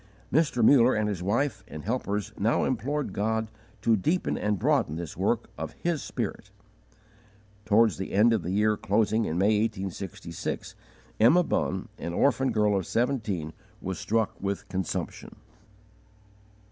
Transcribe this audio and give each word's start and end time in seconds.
Mr. 0.33 0.65
Muller 0.65 0.95
and 0.95 1.07
his 1.07 1.21
wife 1.21 1.63
and 1.67 1.83
helpers 1.83 2.33
now 2.35 2.63
implored 2.63 3.13
God 3.13 3.49
to 3.83 3.95
deepen 3.95 4.35
and 4.35 4.57
broaden 4.57 4.95
this 4.95 5.15
work 5.15 5.51
of 5.59 5.73
His 5.83 6.01
Spirit. 6.01 6.49
Towards 7.65 7.97
the 7.99 8.11
end 8.11 8.33
of 8.33 8.41
the 8.41 8.49
year 8.49 8.75
closing 8.77 9.25
in 9.25 9.37
May, 9.37 9.59
1866, 9.59 10.73
Emma 11.19 11.43
Bunn, 11.43 11.87
an 11.99 12.13
orphan 12.13 12.51
girl 12.51 12.75
of 12.75 12.87
seventeen, 12.87 13.53
was 13.79 13.99
struck 13.99 14.33
with 14.41 14.67
consumption. 14.69 15.35